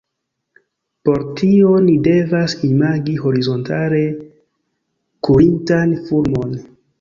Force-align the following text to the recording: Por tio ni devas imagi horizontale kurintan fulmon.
Por 1.09 1.19
tio 1.41 1.73
ni 1.89 1.97
devas 2.07 2.55
imagi 2.69 3.13
horizontale 3.27 4.01
kurintan 5.29 5.95
fulmon. 6.09 6.59